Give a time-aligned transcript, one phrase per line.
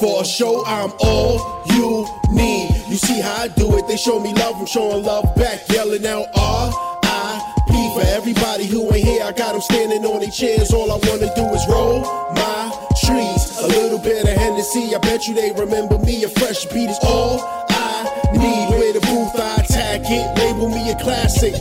[0.00, 2.70] For a show, I'm all you need.
[2.88, 3.86] You see how I do it?
[3.86, 7.72] They show me love, I'm showing love back, yelling out R.I.P.
[7.92, 10.72] For everybody who ain't here, I got them standing on their chairs.
[10.72, 12.00] All I wanna do is roll
[12.32, 12.72] my
[13.04, 13.58] trees.
[13.60, 16.24] A little bit of Hennessy, I bet you they remember me.
[16.24, 17.38] A fresh beat is all
[17.68, 18.70] I need.
[18.70, 21.52] Where the booth, I attack it, label me a classic.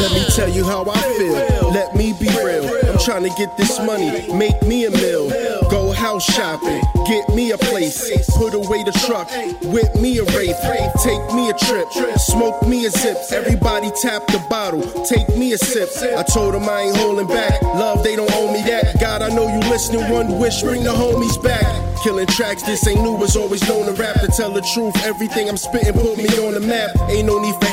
[0.00, 1.70] Let me tell you how I feel.
[1.72, 2.64] Let me be real.
[2.88, 5.28] I'm trying to get this money, make me a meal.
[5.72, 8.12] Go house shopping, get me a place.
[8.36, 9.30] Put away the truck,
[9.72, 10.60] whip me a wraith.
[11.02, 13.16] Take me a trip, smoke me a zip.
[13.32, 15.88] Everybody tap the bottle, take me a sip.
[16.14, 17.62] I told them I ain't holding back.
[17.62, 19.00] Love, they don't owe me that.
[19.00, 20.10] God, I know you listening.
[20.10, 21.64] One wish, bring the homies back.
[22.04, 24.20] Killing tracks, this ain't new, was always known to rap.
[24.20, 26.90] To tell the truth, everything I'm spitting put me on the map.
[27.08, 27.71] Ain't no need for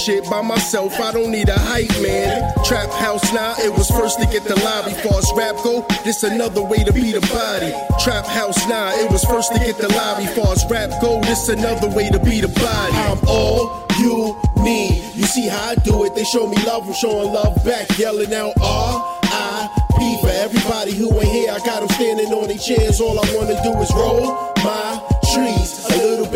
[0.00, 2.40] Bullshit by myself, I don't need a hype, man.
[2.64, 4.92] Trap house now, it was first to get the lobby.
[4.92, 7.70] Far as rap go, this another way to beat a body.
[8.02, 10.24] Trap house now, it was first to get the lobby.
[10.32, 12.96] Far as rap go, this another way to beat a body.
[12.96, 15.04] I'm all you need.
[15.14, 16.14] You see how I do it?
[16.14, 20.20] They show me love, I'm showing love back, yelling out R.I.P.
[20.22, 23.02] For everybody who ain't here, I got them standing on their chairs.
[23.02, 24.96] All I wanna do is roll my
[25.34, 25.84] trees.
[25.90, 26.29] A little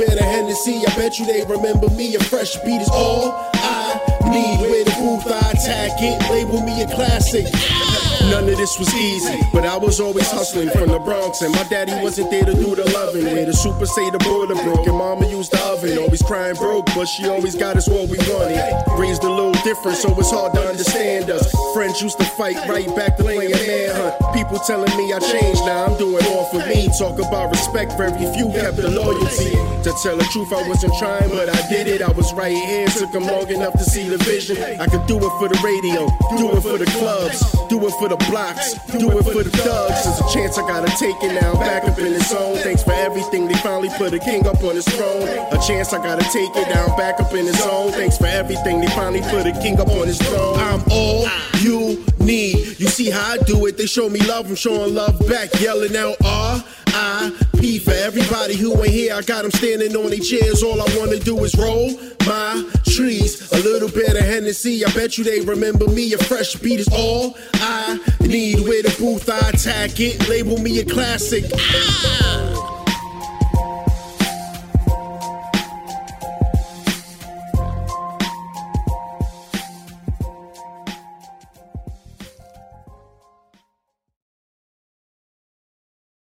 [0.55, 2.15] of I bet you they remember me.
[2.15, 4.61] A fresh beat is all I need.
[4.61, 8.14] Where the booth, I attack it, label me a classic.
[8.31, 11.63] None of this was easy, but I was always hustling from the Bronx, and my
[11.65, 13.25] daddy wasn't there to do the loving.
[13.25, 15.99] Where the super say the boiler broke, and mama used the oven.
[15.99, 18.59] Always crying broke, but she always got us what we wanted.
[18.99, 21.47] Raised a little different, so it's hard to understand us.
[21.75, 24.15] Friends used to fight right back to playing manhunt.
[24.35, 26.89] People telling me I changed, now I'm doing all for me.
[26.99, 29.53] Talk about respect, very few kept the loyalty.
[29.85, 32.01] To tell the truth, I wasn't trying, but I did it.
[32.01, 34.57] I was right here, took them long enough to see the vision.
[34.81, 37.39] I could do it for the radio, do it for the clubs,
[37.69, 40.05] do it for the blocks, do it for the thugs.
[40.05, 42.57] There's a chance I gotta take it now, back up in the zone.
[42.59, 45.29] Thanks for everything, they finally put a king up on his throne.
[45.53, 47.93] A chance I gotta take it down, back up in his zone.
[47.93, 50.59] Thanks for everything, they finally put a king up on his throne.
[50.59, 51.27] I'm all
[51.61, 52.79] you need.
[52.79, 53.77] You see how I do it?
[53.77, 56.65] They show me love, I'm showing love back, yelling out ah,
[56.95, 57.79] R.I.P.
[57.81, 60.63] For everybody who ain't here, I got them standing on their chairs.
[60.63, 61.91] All I wanna do is roll
[62.27, 63.51] my trees.
[63.53, 66.13] A little bit of Hennessy, I bet you they remember me.
[66.13, 68.61] A fresh beat is all I need.
[68.61, 71.45] Where the booth, I attack it, label me a classic.
[71.55, 72.44] Ah!